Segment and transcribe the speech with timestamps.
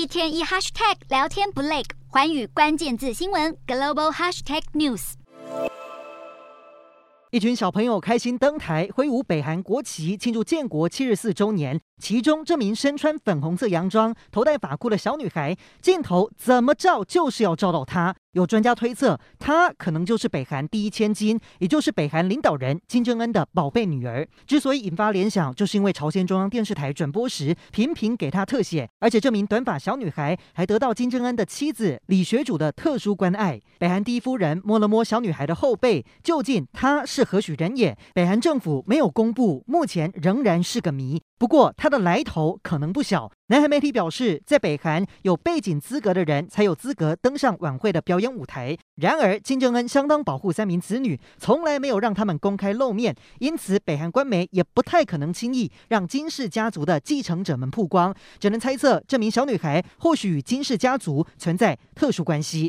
[0.00, 5.12] 一天一 hashtag 聊天不累，环宇关键字新闻 global hashtag news。
[7.30, 11.78] 一群小朋友开心登台挥舞北韩国旗，庆祝建国七十四周年。
[12.00, 18.16] 其中这名身穿粉红色洋装、头戴发箍的小女孩，镜头怎么照就是要照到她。
[18.32, 24.26] 有专家推测，她可能就是北韩第一千金，也就是北韩领导人金正恩的宝贝女儿。
[24.46, 33.60] 之所以引发联想，就是因为朝鲜中央电视台转播时频频给她特写，而且这名短发小女孩还得到金正恩的妻子李学主的特殊关爱。
[33.80, 37.98] 北韩第一夫人摸了摸小女孩的后背，究竟她是何许人也？
[38.14, 41.20] 北韩政府没有公布，目前仍然是个谜。
[41.36, 43.30] 不过，她的来头可能不小。
[43.48, 48.78] 南韩媒体表示，在北韩有背景资格的人才有资格登上晚会的表演舞台。
[48.94, 58.14] 然而，金正恩相当保护三名子女，从来没有让他们公开露面，因此北韩官媒也不太可能轻易让金氏家族的继承者们曝光。
[58.38, 62.68] 只能猜测，这名小女孩或许与金氏家族存在特殊关系。